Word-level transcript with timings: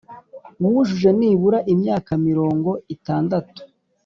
wujuje 0.63 1.09
nibura 1.19 1.59
imyaka 1.73 2.11
mirongo 2.27 2.69
itandatu 2.95 3.59